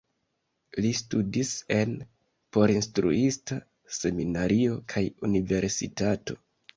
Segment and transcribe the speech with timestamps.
[0.83, 1.91] Li studis en
[2.57, 3.57] porinstruista
[3.99, 6.39] seminario kaj universitato.